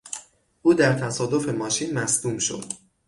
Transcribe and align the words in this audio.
او 0.61 0.73
در 0.73 0.93
تصادف 0.93 1.49
ماشین 1.49 1.93
مصدوم 1.93 2.37
شد. 2.37 2.65